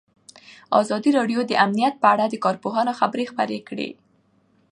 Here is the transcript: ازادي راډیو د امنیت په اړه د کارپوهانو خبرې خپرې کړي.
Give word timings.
ازادي 0.81 1.09
راډیو 1.17 1.39
د 1.45 1.51
امنیت 1.65 1.93
په 2.01 2.07
اړه 2.13 2.25
د 2.29 2.35
کارپوهانو 2.45 2.97
خبرې 2.99 3.25
خپرې 3.31 3.59
کړي. 3.67 3.89